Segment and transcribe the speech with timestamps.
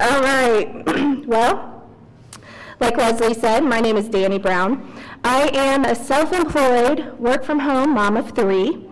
[0.00, 0.82] All right.
[1.26, 1.88] well,
[2.80, 4.92] like Leslie said, my name is Danny Brown.
[5.22, 8.84] I am a self-employed, work-from-home mom of three.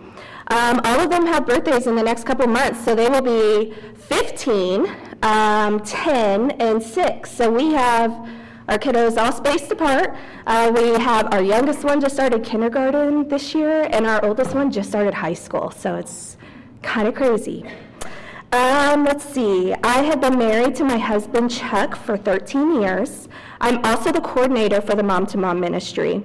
[0.47, 3.73] Um, all of them have birthdays in the next couple months, so they will be
[4.07, 4.87] 15,
[5.21, 7.29] um, 10, and 6.
[7.29, 8.11] So we have
[8.69, 10.15] our kiddos all spaced apart.
[10.47, 14.71] Uh, we have our youngest one just started kindergarten this year, and our oldest one
[14.71, 15.71] just started high school.
[15.71, 16.37] So it's
[16.81, 17.65] kind of crazy.
[18.51, 19.73] Um, let's see.
[19.83, 23.27] I have been married to my husband Chuck for 13 years.
[23.59, 26.23] I'm also the coordinator for the Mom to Mom ministry.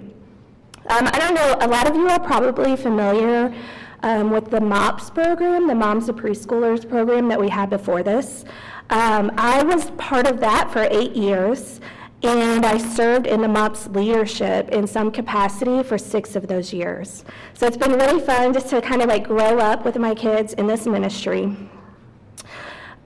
[0.88, 3.54] Um, I don't know, a lot of you are probably familiar
[4.02, 8.44] um, with the MOPS program, the Moms of Preschoolers program that we had before this.
[8.90, 11.80] Um, I was part of that for eight years
[12.22, 17.24] and I served in the MOPS leadership in some capacity for six of those years.
[17.54, 20.52] So it's been really fun just to kind of like grow up with my kids
[20.54, 21.56] in this ministry.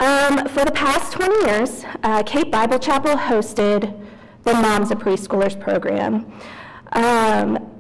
[0.01, 3.95] Um, for the past 20 years, uh, Cape Bible Chapel hosted
[4.43, 6.33] the Moms of Preschoolers program.
[6.93, 7.71] Um,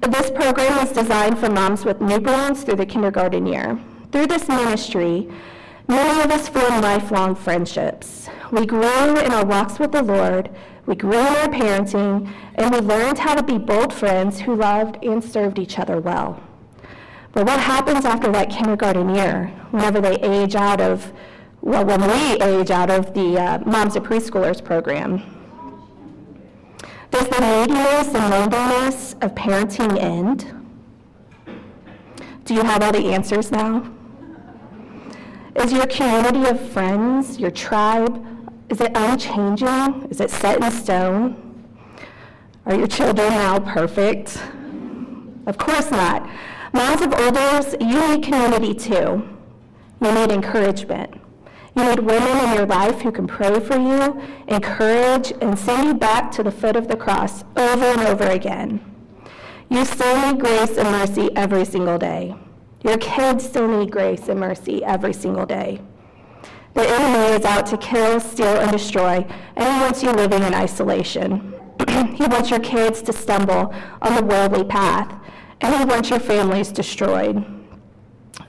[0.00, 3.78] this program was designed for moms with newborns through the kindergarten year.
[4.12, 5.28] Through this ministry,
[5.86, 8.30] Many of us formed lifelong friendships.
[8.50, 10.48] We grew in our walks with the Lord,
[10.86, 15.04] we grew in our parenting, and we learned how to be bold friends who loved
[15.04, 16.42] and served each other well.
[17.34, 21.12] But what happens after that kindergarten year, whenever they age out of,
[21.62, 25.20] well, when we age out of the uh, Moms of Preschoolers program?
[27.10, 30.52] Does the neediness and loneliness of parenting end?
[32.44, 33.90] Do you have all the answers now?
[35.56, 38.24] Is your community of friends, your tribe,
[38.68, 40.06] is it unchanging?
[40.08, 41.66] Is it set in stone?
[42.66, 44.40] Are your children now perfect?
[45.46, 46.28] Of course not.
[46.74, 49.28] Moms of Olders, you need community too.
[50.02, 51.14] You need encouragement.
[51.76, 55.94] You need women in your life who can pray for you, encourage, and send you
[55.94, 58.80] back to the foot of the cross over and over again.
[59.70, 62.34] You still need grace and mercy every single day.
[62.82, 65.80] Your kids still need grace and mercy every single day.
[66.74, 70.52] The enemy is out to kill, steal, and destroy, and he wants you living in
[70.52, 71.54] isolation.
[72.16, 73.72] he wants your kids to stumble
[74.02, 75.20] on the worldly path,
[75.64, 77.42] and he wants your families destroyed.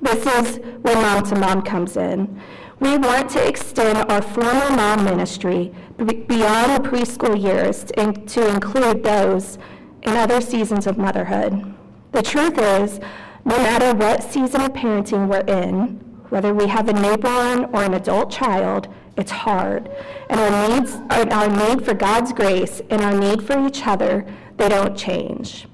[0.01, 2.41] This is where Mom to Mom comes in.
[2.81, 9.57] We want to extend our former mom ministry beyond the preschool years to include those
[10.03, 11.73] in other seasons of motherhood.
[12.11, 12.99] The truth is,
[13.45, 17.93] no matter what season of parenting we're in, whether we have a newborn or an
[17.93, 19.89] adult child, it's hard.
[20.29, 24.25] And our needs, our need for God's grace and our need for each other,
[24.57, 25.65] they don't change.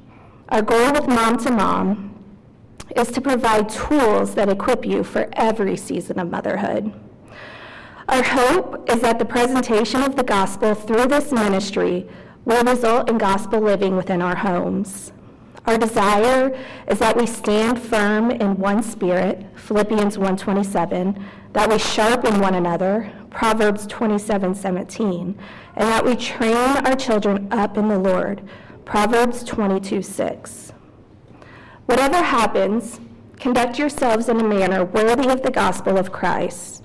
[0.51, 2.13] Our goal with Mom to Mom
[2.97, 6.91] is to provide tools that equip you for every season of motherhood.
[8.09, 12.05] Our hope is that the presentation of the gospel through this ministry
[12.43, 15.13] will result in gospel living within our homes.
[15.65, 16.53] Our desire
[16.85, 21.17] is that we stand firm in one spirit, Philippians 1:27,
[21.53, 25.35] that we sharpen one another, Proverbs 27:17,
[25.77, 28.41] and that we train our children up in the Lord,
[28.91, 30.73] Proverbs 22:6.
[31.85, 32.99] Whatever happens,
[33.39, 36.83] conduct yourselves in a manner worthy of the gospel of Christ.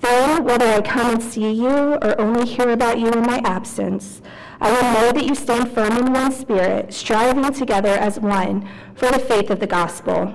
[0.00, 1.68] Then, whether I come and see you
[2.02, 4.22] or only hear about you in my absence,
[4.60, 9.08] I will know that you stand firm in one spirit, striving together as one for
[9.12, 10.34] the faith of the gospel.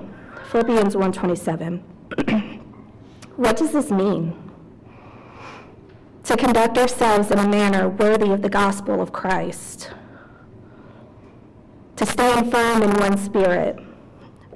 [0.50, 1.82] Philippians 1:27.
[3.36, 4.32] what does this mean?
[6.24, 9.90] To conduct ourselves in a manner worthy of the gospel of Christ.
[11.96, 13.78] To stand firm in one spirit.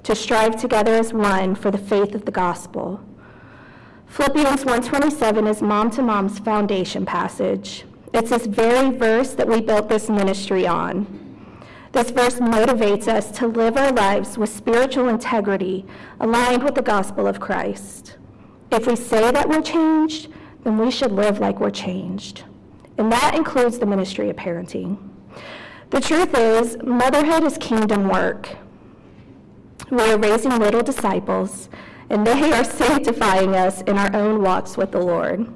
[0.04, 3.00] To strive together as one for the faith of the gospel.
[4.06, 7.84] Philippians 1:27 is mom to mom's foundation passage.
[8.14, 11.06] It's this very verse that we built this ministry on.
[11.92, 15.84] This verse motivates us to live our lives with spiritual integrity
[16.20, 18.16] aligned with the gospel of Christ.
[18.70, 20.28] If we say that we're changed,
[20.64, 22.44] then we should live like we're changed.
[22.98, 24.98] And that includes the ministry of parenting.
[25.90, 28.56] The truth is, motherhood is kingdom work.
[29.90, 31.68] We are raising little disciples,
[32.10, 35.46] and they are sanctifying us in our own walks with the Lord.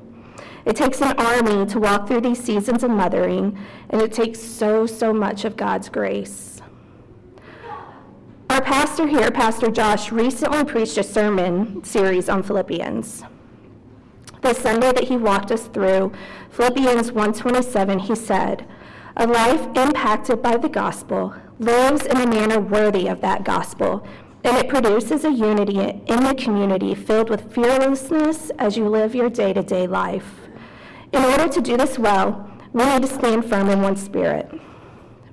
[0.64, 4.86] It takes an army to walk through these seasons of mothering, and it takes so,
[4.86, 6.62] so much of God's grace.
[8.50, 13.24] Our pastor here, Pastor Josh, recently preached a sermon series on Philippians.
[14.42, 16.12] The Sunday that he walked us through
[16.50, 18.66] Philippians 1:27, he said,
[19.20, 24.02] "A life impacted by the gospel lives in a manner worthy of that gospel,
[24.42, 29.28] and it produces a unity in the community filled with fearlessness as you live your
[29.28, 30.48] day-to-day life."
[31.12, 34.58] In order to do this well, we need to stand firm in one spirit.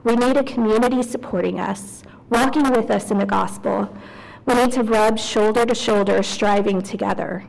[0.03, 3.87] We need a community supporting us, walking with us in the gospel.
[4.45, 7.45] We need to rub shoulder to shoulder, striving together.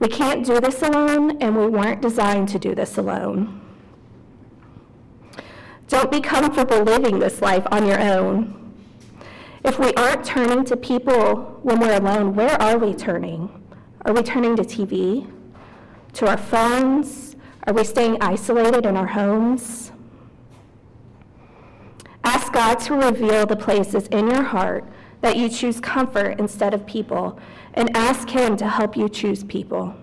[0.00, 3.60] We can't do this alone, and we weren't designed to do this alone.
[5.90, 8.72] Don't be comfortable living this life on your own.
[9.64, 13.50] If we aren't turning to people when we're alone, where are we turning?
[14.02, 15.28] Are we turning to TV?
[16.12, 17.34] To our phones?
[17.66, 19.90] Are we staying isolated in our homes?
[22.22, 24.84] Ask God to reveal the places in your heart
[25.22, 27.36] that you choose comfort instead of people,
[27.74, 29.96] and ask Him to help you choose people.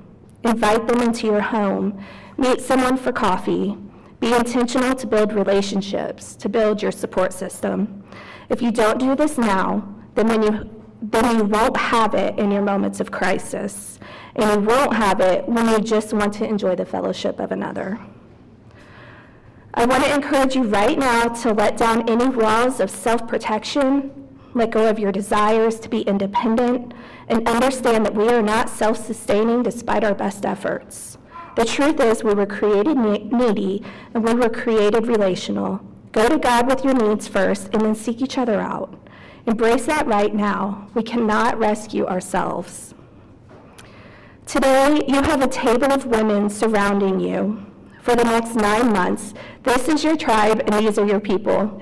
[0.44, 2.04] Invite them into your home.
[2.38, 3.78] Meet someone for coffee.
[4.19, 8.04] Be intentional to build relationships, to build your support system.
[8.50, 10.69] If you don't do this now, then when you
[11.00, 14.00] then you won't have it in your moments of crisis,
[14.36, 18.00] and you won't have it when you just want to enjoy the fellowship of another.
[19.75, 24.12] I want to encourage you right now to let down any walls of self protection,
[24.56, 26.96] let go of your desires to be independent,
[27.28, 31.20] and understand that we are not self sustaining despite our best efforts.
[31.57, 33.81] The truth is, we were created needy
[34.13, 35.81] and we were created relational.
[36.12, 38.94] Go to God with your needs first and then seek each other out.
[39.48, 40.88] Embrace that right now.
[40.94, 42.94] We cannot rescue ourselves.
[44.45, 47.65] Today, you have a table of women surrounding you
[48.03, 49.33] for the next nine months.
[49.63, 51.81] This is your tribe, and these are your people.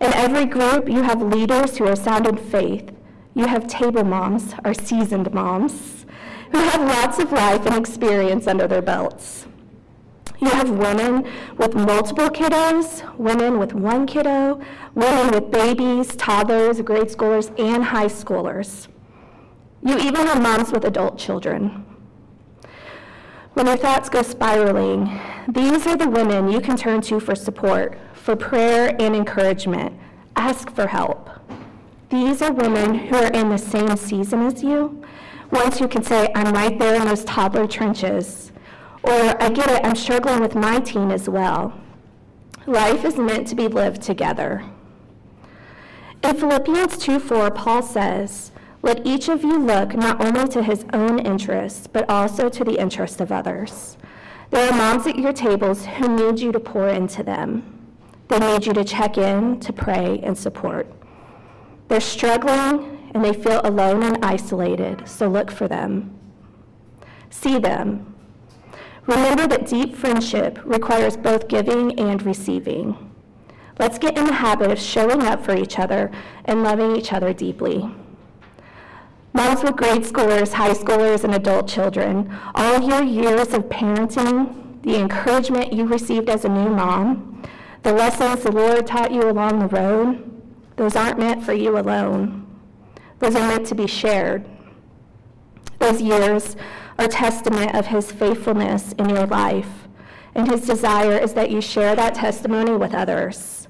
[0.00, 2.90] In every group, you have leaders who are sound in faith.
[3.34, 6.01] You have table moms, our seasoned moms,
[6.52, 9.46] who have lots of life and experience under their belts.
[10.40, 11.26] You have women
[11.56, 14.60] with multiple kiddos, women with one kiddo,
[14.94, 18.88] women with babies, toddlers, grade schoolers, and high schoolers.
[19.84, 21.84] You even have moms with adult children.
[23.54, 27.98] When your thoughts go spiraling, these are the women you can turn to for support,
[28.14, 29.94] for prayer and encouragement.
[30.36, 31.30] Ask for help.
[32.08, 35.02] These are women who are in the same season as you,
[35.52, 38.50] ones you can say, I'm right there in those toddler trenches.
[39.04, 41.78] Or, I get it, I'm struggling with my teen as well.
[42.66, 44.64] Life is meant to be lived together.
[46.24, 48.52] In Philippians 2 4, Paul says,
[48.82, 52.80] let each of you look not only to his own interests, but also to the
[52.80, 53.96] interests of others.
[54.50, 57.62] There are moms at your tables who need you to pour into them.
[58.26, 60.92] They need you to check in, to pray, and support.
[61.88, 66.18] They're struggling and they feel alone and isolated, so look for them.
[67.30, 68.14] See them.
[69.06, 73.10] Remember that deep friendship requires both giving and receiving.
[73.78, 76.10] Let's get in the habit of showing up for each other
[76.44, 77.90] and loving each other deeply.
[79.32, 85.00] Moms with grade schoolers, high schoolers, and adult children, all your years of parenting, the
[85.00, 87.42] encouragement you received as a new mom,
[87.82, 90.30] the lessons the Lord taught you along the road,
[90.76, 92.46] those aren't meant for you alone.
[93.22, 94.44] Those are meant to be shared.
[95.78, 96.56] Those years
[96.98, 99.86] are testament of his faithfulness in your life,
[100.34, 103.68] and his desire is that you share that testimony with others.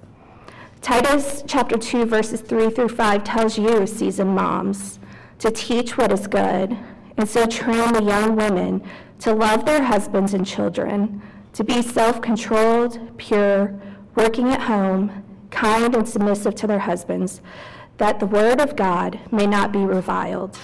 [0.80, 4.98] Titus chapter 2 verses 3 through 5 tells you, seasoned moms,
[5.38, 6.74] to teach what is good,
[7.18, 8.82] and so train the young women
[9.18, 11.20] to love their husbands and children,
[11.52, 13.78] to be self controlled, pure,
[14.14, 17.42] working at home, kind and submissive to their husbands,
[17.98, 20.58] that the word of God may not be reviled.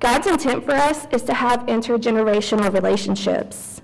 [0.00, 3.82] God's intent for us is to have intergenerational relationships.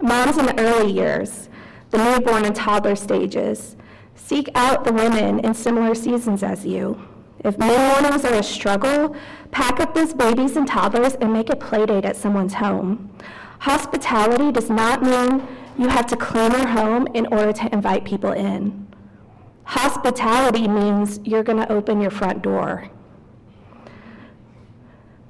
[0.00, 1.50] Moms in the early years,
[1.90, 3.76] the newborn and toddler stages,
[4.14, 7.06] seek out the women in similar seasons as you.
[7.40, 9.16] If mid mornings are a struggle,
[9.50, 13.10] pack up those babies and toddlers and make a play date at someone's home.
[13.60, 15.46] Hospitality does not mean
[15.78, 18.86] you have to claim your home in order to invite people in.
[19.70, 22.90] Hospitality means you're going to open your front door.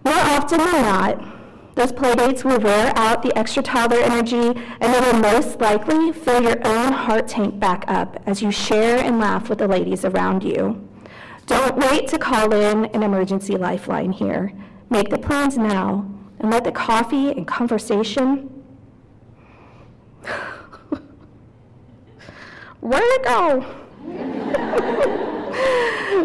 [0.02, 4.98] More often than not, those playdates will wear out the extra toddler energy and they
[4.98, 9.50] will most likely fill your own heart tank back up as you share and laugh
[9.50, 10.88] with the ladies around you.
[11.44, 14.54] Don't wait to call in an emergency lifeline here.
[14.88, 18.48] Make the plans now and let the coffee and conversation.
[22.80, 23.79] Where'd it go?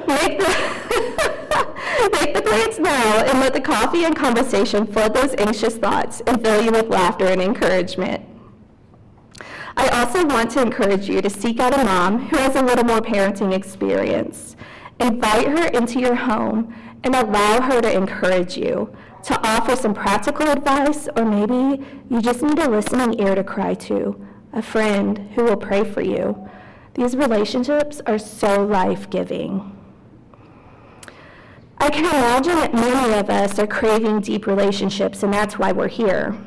[0.08, 0.50] Make, the
[2.14, 6.42] make the plans now and let the coffee and conversation flood those anxious thoughts and
[6.42, 8.24] fill you with laughter and encouragement.
[9.78, 12.86] I also want to encourage you to seek out a mom who has a little
[12.86, 14.56] more parenting experience.
[15.00, 16.74] Invite her into your home
[17.04, 22.42] and allow her to encourage you, to offer some practical advice, or maybe you just
[22.42, 26.50] need a listening ear to cry to, a friend who will pray for you.
[26.96, 29.78] These relationships are so life giving.
[31.78, 35.90] I can imagine that many of us are craving deep relationships, and that's why we're
[35.90, 36.38] here.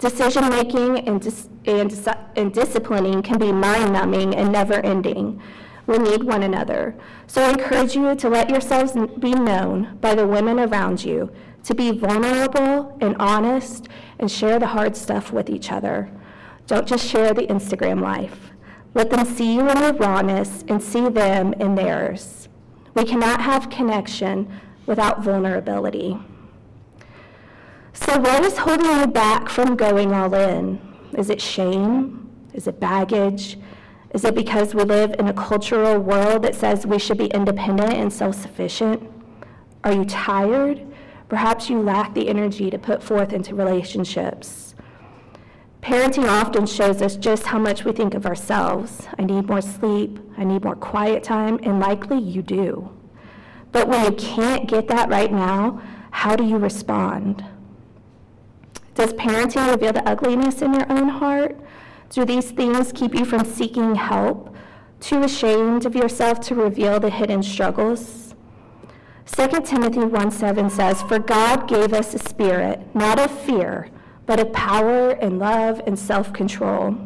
[0.00, 5.40] Decision making and, dis- and, dis- and disciplining can be mind numbing and never ending.
[5.86, 6.96] We need one another.
[7.28, 11.30] So I encourage you to let yourselves be known by the women around you,
[11.62, 13.86] to be vulnerable and honest
[14.18, 16.10] and share the hard stuff with each other.
[16.66, 18.51] Don't just share the Instagram life.
[18.94, 22.48] Let them see you in your rawness and see them in theirs.
[22.94, 26.18] We cannot have connection without vulnerability.
[27.94, 30.80] So, what is holding you back from going all in?
[31.16, 32.30] Is it shame?
[32.52, 33.58] Is it baggage?
[34.10, 37.94] Is it because we live in a cultural world that says we should be independent
[37.94, 39.02] and self sufficient?
[39.84, 40.86] Are you tired?
[41.30, 44.71] Perhaps you lack the energy to put forth into relationships.
[45.82, 49.08] Parenting often shows us just how much we think of ourselves.
[49.18, 52.88] I need more sleep, I need more quiet time, and likely you do.
[53.72, 57.44] But when you can't get that right now, how do you respond?
[58.94, 61.58] Does parenting reveal the ugliness in your own heart?
[62.10, 64.54] Do these things keep you from seeking help?
[65.00, 68.36] Too ashamed of yourself to reveal the hidden struggles?
[69.26, 73.88] 2 Timothy 1 7 says, For God gave us a spirit, not of fear,
[74.26, 76.96] but of power and love and self control.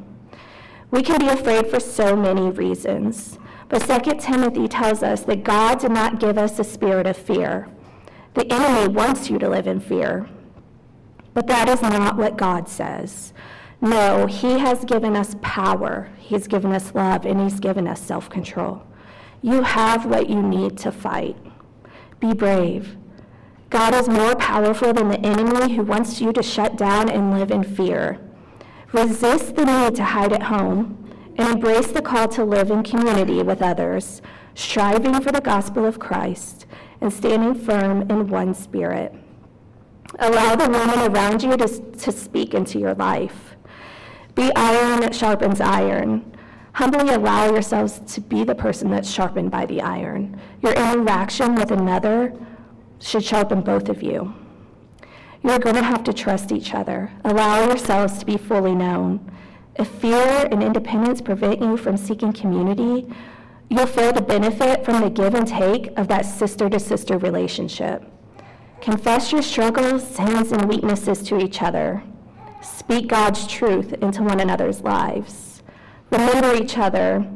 [0.90, 5.80] We can be afraid for so many reasons, but 2 Timothy tells us that God
[5.80, 7.68] did not give us a spirit of fear.
[8.34, 10.28] The enemy wants you to live in fear,
[11.34, 13.32] but that is not what God says.
[13.80, 18.30] No, He has given us power, He's given us love, and He's given us self
[18.30, 18.82] control.
[19.42, 21.36] You have what you need to fight.
[22.20, 22.96] Be brave.
[23.70, 27.50] God is more powerful than the enemy who wants you to shut down and live
[27.50, 28.20] in fear.
[28.92, 31.04] Resist the need to hide at home
[31.36, 34.22] and embrace the call to live in community with others,
[34.54, 36.66] striving for the gospel of Christ
[37.00, 39.14] and standing firm in one spirit.
[40.18, 43.56] Allow the woman around you to, to speak into your life.
[44.34, 46.32] Be iron that sharpens iron.
[46.72, 50.40] Humbly allow yourselves to be the person that's sharpened by the iron.
[50.62, 52.32] Your interaction with another
[53.00, 54.34] should sharpen both of you.
[55.42, 57.12] You're going to have to trust each other.
[57.24, 59.30] Allow yourselves to be fully known.
[59.76, 63.06] If fear and independence prevent you from seeking community,
[63.68, 68.04] you'll fail to benefit from the give and take of that sister to sister relationship.
[68.80, 72.02] Confess your struggles, sins, and weaknesses to each other.
[72.62, 75.62] Speak God's truth into one another's lives.
[76.10, 77.26] Remember each other.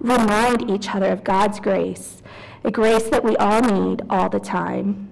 [0.00, 2.22] Remind each other of God's grace,
[2.64, 5.08] a grace that we all need all the time.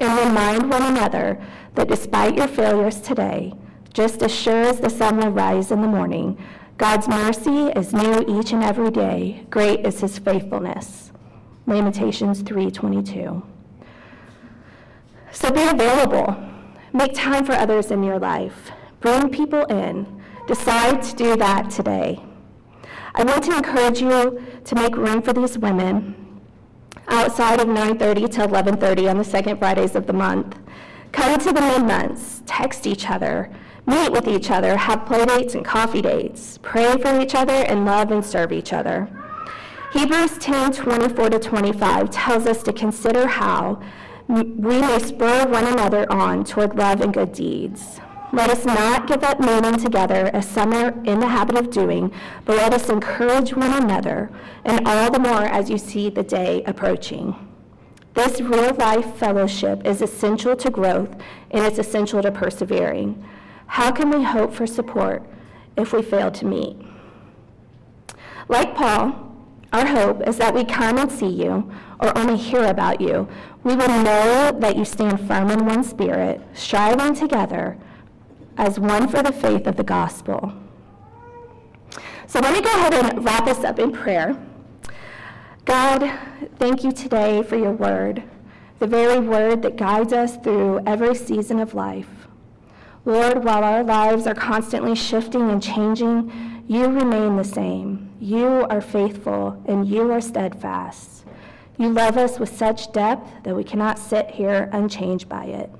[0.00, 1.40] And remind one another
[1.74, 3.52] that despite your failures today,
[3.92, 6.36] just as sure as the sun will rise in the morning,
[6.78, 9.46] God's mercy is new each and every day.
[9.50, 11.12] Great is his faithfulness.
[11.66, 13.42] Lamentations 3:22.
[15.30, 16.36] So be available.
[16.92, 18.70] Make time for others in your life.
[19.00, 20.06] Bring people in.
[20.46, 22.20] Decide to do that today.
[23.14, 26.23] I want to encourage you to make room for these women
[27.08, 30.58] outside of 9:30 to 11:30 on the second Fridays of the month.
[31.12, 33.50] Come to the mid-months, text each other,
[33.86, 37.84] meet with each other, have play dates and coffee dates, pray for each other, and
[37.84, 39.08] love and serve each other.
[39.92, 43.80] Hebrews 10 24 to 25 tells us to consider how
[44.26, 44.42] we
[44.80, 48.00] may spur one another on toward love and good deeds.
[48.34, 52.12] Let us not give up meeting together as some are in the habit of doing,
[52.44, 54.28] but let us encourage one another,
[54.64, 57.36] and all the more as you see the day approaching.
[58.14, 61.14] This real life fellowship is essential to growth
[61.52, 63.24] and it's essential to persevering.
[63.68, 65.22] How can we hope for support
[65.76, 66.76] if we fail to meet?
[68.48, 69.32] Like Paul,
[69.72, 73.28] our hope is that we come and see you or only hear about you.
[73.62, 77.78] We will know that you stand firm in one spirit, striving together
[78.56, 80.52] as one for the faith of the gospel.
[82.26, 84.36] So let me go ahead and wrap this up in prayer.
[85.64, 86.10] God,
[86.56, 88.22] thank you today for your word,
[88.78, 92.08] the very word that guides us through every season of life.
[93.04, 98.10] Lord, while our lives are constantly shifting and changing, you remain the same.
[98.20, 101.24] You are faithful and you are steadfast.
[101.76, 105.70] You love us with such depth that we cannot sit here unchanged by it.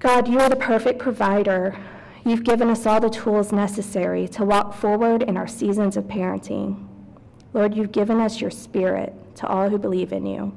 [0.00, 1.76] God, you are the perfect provider.
[2.24, 6.86] You've given us all the tools necessary to walk forward in our seasons of parenting.
[7.52, 10.52] Lord, you've given us your spirit to all who believe in you.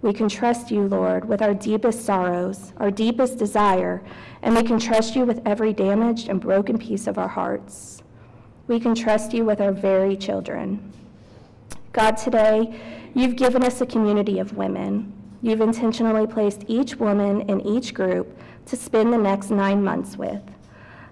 [0.00, 4.00] We can trust you, Lord, with our deepest sorrows, our deepest desire,
[4.42, 8.02] and we can trust you with every damaged and broken piece of our hearts.
[8.68, 10.92] We can trust you with our very children.
[11.92, 12.80] God, today,
[13.12, 15.21] you've given us a community of women.
[15.42, 20.42] You've intentionally placed each woman in each group to spend the next nine months with.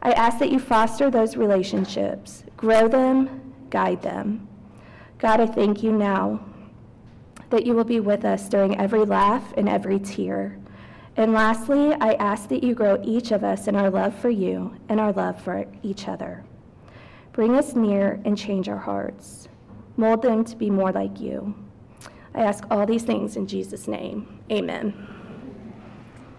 [0.03, 4.49] I ask that you foster those relationships, grow them, guide them.
[5.19, 6.41] God, I thank you now
[7.51, 10.57] that you will be with us during every laugh and every tear.
[11.17, 14.77] And lastly, I ask that you grow each of us in our love for you
[14.89, 16.45] and our love for each other.
[17.33, 19.49] Bring us near and change our hearts.
[19.97, 21.55] Mold them to be more like you.
[22.35, 24.27] I ask all these things in Jesus' name.
[24.51, 25.20] Amen.